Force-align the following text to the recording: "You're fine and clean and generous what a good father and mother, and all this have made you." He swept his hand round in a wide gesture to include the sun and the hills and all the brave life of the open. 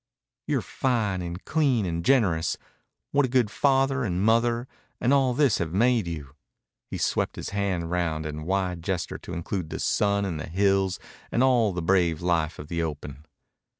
"You're 0.47 0.63
fine 0.63 1.21
and 1.21 1.45
clean 1.45 1.85
and 1.85 2.03
generous 2.03 2.57
what 3.11 3.27
a 3.27 3.29
good 3.29 3.51
father 3.51 4.03
and 4.03 4.23
mother, 4.23 4.67
and 4.99 5.13
all 5.13 5.35
this 5.35 5.59
have 5.59 5.73
made 5.73 6.07
you." 6.07 6.33
He 6.89 6.97
swept 6.97 7.35
his 7.35 7.49
hand 7.49 7.91
round 7.91 8.25
in 8.25 8.39
a 8.39 8.43
wide 8.43 8.81
gesture 8.81 9.19
to 9.19 9.33
include 9.33 9.69
the 9.69 9.77
sun 9.79 10.25
and 10.25 10.39
the 10.39 10.49
hills 10.49 10.97
and 11.31 11.43
all 11.43 11.71
the 11.71 11.83
brave 11.83 12.19
life 12.19 12.57
of 12.57 12.67
the 12.67 12.81
open. 12.81 13.27